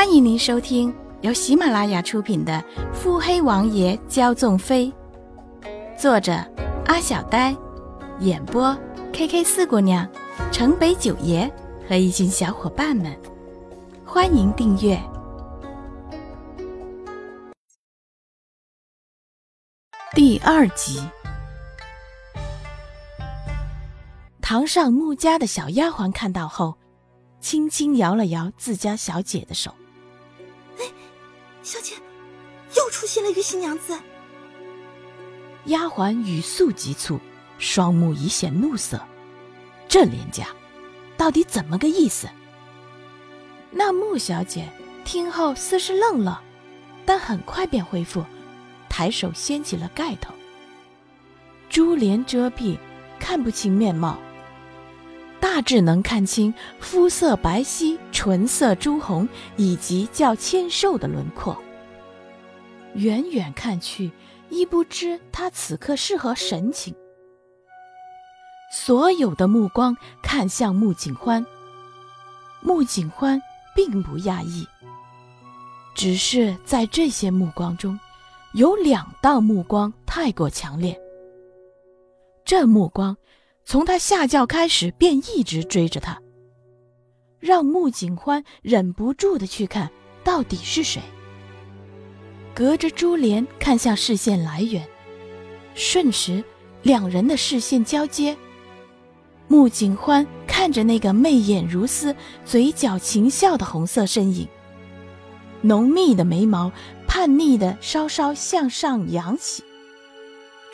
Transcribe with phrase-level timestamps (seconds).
[0.00, 2.54] 欢迎您收听由喜马拉雅出品的
[2.94, 4.90] 《腹黑王爷骄纵妃》，
[6.00, 6.32] 作者
[6.86, 7.54] 阿小呆，
[8.20, 8.74] 演播
[9.12, 10.08] K K 四姑娘、
[10.50, 11.52] 城北九爷
[11.86, 13.14] 和一群小伙伴们。
[14.02, 14.98] 欢迎订阅
[20.14, 21.06] 第二集。
[24.40, 26.74] 堂上穆家的小丫鬟看到后，
[27.38, 29.74] 轻轻摇了摇自家小姐的手。
[33.20, 33.98] 又出现了一个新娘子。
[35.66, 37.20] 丫鬟语速急促，
[37.58, 39.00] 双目已显怒色。
[39.88, 40.46] 这连家，
[41.16, 42.28] 到底怎么个意思？
[43.70, 44.68] 那穆小姐
[45.04, 46.40] 听后似是愣了，
[47.04, 48.24] 但很快便恢复，
[48.88, 50.32] 抬手掀起了盖头。
[51.68, 52.76] 珠帘遮蔽，
[53.18, 54.18] 看不清面貌。
[55.38, 61.56] 大致能看清肤色白皙、唇色朱红以及较纤瘦的轮廓。
[62.94, 64.10] 远远看去，
[64.48, 66.94] 亦不知他此刻是何神情。
[68.72, 71.44] 所有的目光看向穆景欢，
[72.60, 73.40] 穆景欢
[73.74, 74.66] 并不讶异，
[75.94, 77.98] 只是在这些目光中，
[78.52, 81.00] 有两道目光太过强烈。
[82.44, 83.16] 这目光。
[83.62, 86.20] 从他下轿开始，便一直追着他，
[87.38, 89.88] 让穆景欢忍不住的去看，
[90.24, 91.00] 到底是谁。
[92.60, 94.86] 隔着珠帘看向视线来源，
[95.74, 96.44] 瞬时
[96.82, 98.36] 两人的视线交接。
[99.48, 104.46] 穆景欢看着那个媚眼如丝、嘴角噙笑的红色身影，
[105.62, 106.70] 浓密的眉毛
[107.08, 109.64] 叛逆的稍稍向上扬起，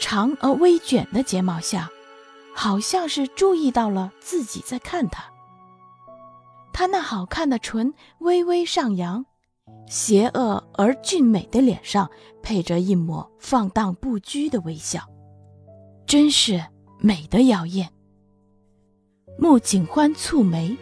[0.00, 1.88] 长而微卷的睫毛下。
[2.52, 5.22] 好像是注意到了自己在看他，
[6.72, 9.24] 他那好看的唇微微上扬，
[9.88, 12.10] 邪恶而俊美的脸上
[12.42, 15.00] 配着一抹放荡不拘的微笑，
[16.06, 16.64] 真是
[16.98, 17.88] 美得妖艳。
[19.38, 20.76] 穆景欢蹙眉，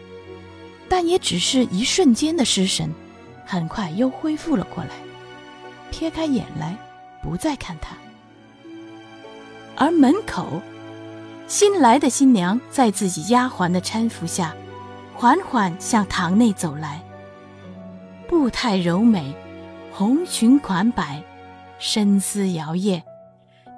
[0.87, 2.93] 但也只是一瞬间的失神，
[3.45, 4.91] 很快又恢复了过来，
[5.91, 6.77] 撇开眼来，
[7.21, 7.95] 不再看他。
[9.75, 10.61] 而门口。
[11.47, 14.55] 新来的新娘在自己丫鬟的搀扶下，
[15.13, 17.03] 缓缓向堂内走来。
[18.27, 19.33] 步态柔美，
[19.91, 21.23] 红裙款摆，
[21.77, 23.01] 身姿摇曳，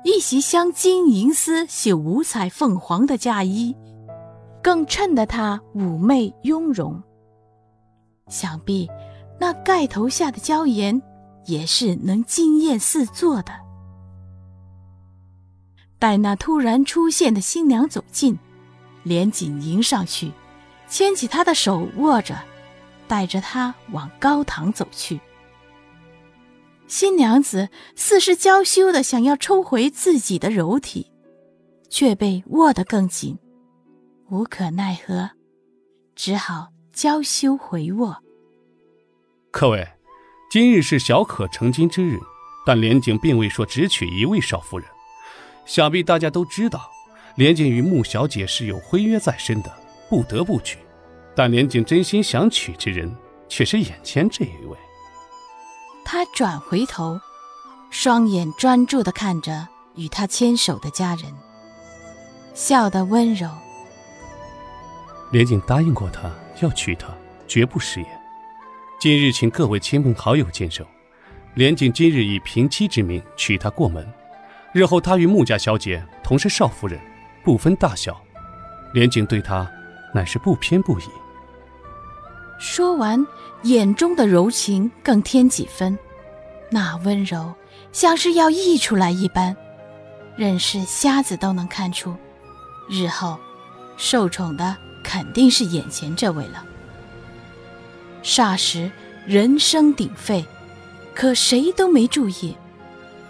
[0.03, 3.75] 一袭镶金银丝绣五彩凤凰的嫁衣，
[4.63, 7.01] 更衬得她妩媚雍容。
[8.27, 8.89] 想必
[9.39, 11.01] 那盖头下的娇颜，
[11.45, 13.51] 也是能惊艳四座的。
[15.99, 18.37] 待那突然出现的新娘走近，
[19.03, 20.31] 连锦迎上去，
[20.87, 22.35] 牵起她的手握着，
[23.07, 25.19] 带着他往高堂走去。
[26.87, 31.11] 新娘子似是娇羞的想要抽回自己的柔体，
[31.89, 33.37] 却被握得更紧，
[34.29, 35.31] 无可奈何，
[36.15, 38.23] 只好娇羞回握。
[39.51, 39.87] 各位，
[40.49, 42.17] 今日是小可成亲之日，
[42.65, 44.87] 但连景并未说只娶一位少夫人。
[45.65, 46.89] 想必大家都知道，
[47.35, 49.73] 连景与穆小姐是有婚约在身的，
[50.09, 50.77] 不得不娶。
[51.37, 53.15] 但连景真心想娶之人，
[53.47, 54.75] 却是眼前这一位。
[56.03, 57.21] 他转回头，
[57.91, 61.31] 双眼专注地看着与他牵手的家人，
[62.55, 63.47] 笑得温柔。
[65.29, 67.09] 连景答应过他要娶她，
[67.47, 68.09] 绝不食言。
[68.99, 70.83] 今日请各位亲朋好友见证，
[71.53, 74.11] 连景今日以平妻之名娶她过门。
[74.71, 76.99] 日后她与穆家小姐同是少夫人，
[77.43, 78.19] 不分大小，
[78.95, 79.71] 连景对她
[80.15, 81.03] 乃是不偏不倚。
[82.59, 83.25] 说完，
[83.63, 85.97] 眼中的柔情更添几分，
[86.69, 87.53] 那温柔
[87.91, 89.55] 像是要溢出来一般，
[90.35, 92.15] 任是瞎子都能看出，
[92.89, 93.37] 日后
[93.95, 96.65] 受宠的肯定是眼前这位了。
[98.23, 98.91] 霎时
[99.25, 100.45] 人声鼎沸，
[101.13, 102.55] 可谁都没注意。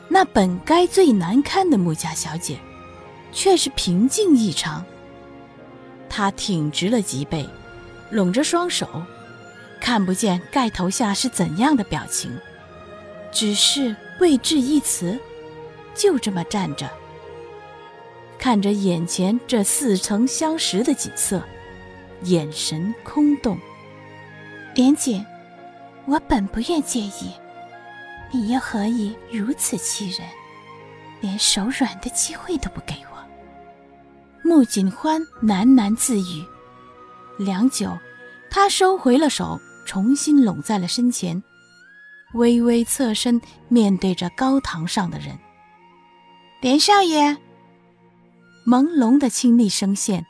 [0.08, 2.58] 那本该最难堪的穆家小姐，
[3.34, 4.84] 却是平静异常。
[6.10, 7.48] 她挺直了脊背，
[8.10, 8.88] 拢着双手，
[9.80, 12.38] 看不见盖头下是怎样的表情，
[13.32, 15.18] 只是未置一词，
[15.96, 16.90] 就这么站着，
[18.38, 21.42] 看着眼前这似曾相识的景色，
[22.24, 23.58] 眼神空洞。
[24.76, 25.26] 莲姐，
[26.06, 27.32] 我本不愿介意。
[28.32, 30.28] 你又何以如此欺人，
[31.22, 33.18] 连手软的机会都不给我？
[34.44, 36.46] 穆景欢喃喃自语，
[37.38, 37.98] 良久，
[38.50, 41.42] 他收回了手，重新拢在了身前，
[42.34, 45.40] 微微侧身面对着高堂上的人。
[46.62, 47.38] 连少爷，
[48.66, 50.26] 朦胧的清丽声线，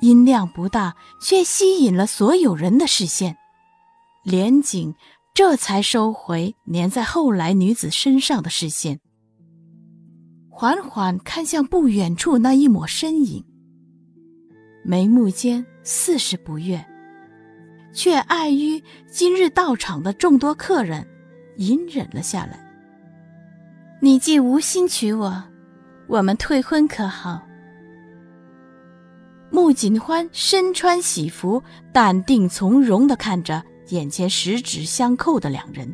[0.00, 3.36] 音量不大，却吸引了所有人的视线。
[4.24, 4.94] 连景
[5.34, 8.98] 这才收回粘在后来女子身上的视线，
[10.48, 13.44] 缓缓看向不远处那一抹身影。
[14.84, 16.82] 眉目间似是不悦，
[17.92, 21.06] 却碍于今日到场的众多客人，
[21.56, 22.58] 隐忍了下来。
[24.00, 25.42] 你既无心娶我，
[26.06, 27.42] 我们退婚可好？
[29.50, 33.62] 穆锦欢身穿喜服，淡定从容地看着。
[33.88, 35.92] 眼前十指相扣的两人，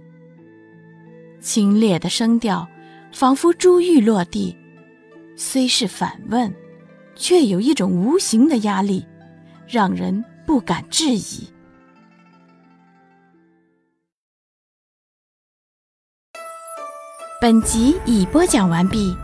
[1.40, 2.68] 清冽的声调
[3.10, 4.54] 仿佛珠玉落地，
[5.34, 6.54] 虽是反问，
[7.14, 9.02] 却有一种无形的压力，
[9.66, 11.48] 让人不敢质疑。
[17.38, 19.14] 本集已播讲完毕。